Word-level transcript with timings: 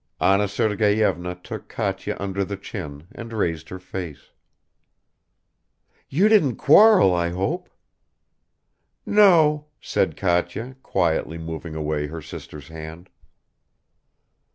Anna 0.19 0.47
Sergeyevna 0.47 1.35
took 1.43 1.69
Katya 1.69 2.17
under 2.19 2.43
the 2.43 2.57
chin 2.57 3.05
and 3.11 3.31
raised 3.31 3.69
her 3.69 3.77
face. 3.77 4.31
"You 6.09 6.27
didn't 6.27 6.55
quarrel, 6.55 7.13
I 7.13 7.29
hope." 7.29 7.69
"No," 9.05 9.67
said 9.79 10.17
Katya, 10.17 10.75
quietly 10.81 11.37
moving 11.37 11.75
away 11.75 12.07
her 12.07 12.19
sister's 12.19 12.69
hand. 12.69 13.11